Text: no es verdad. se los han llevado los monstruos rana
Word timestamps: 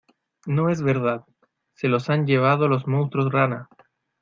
no 0.47 0.69
es 0.69 0.81
verdad. 0.81 1.25
se 1.75 1.87
los 1.87 2.09
han 2.09 2.25
llevado 2.25 2.67
los 2.67 2.87
monstruos 2.87 3.31
rana 3.31 3.69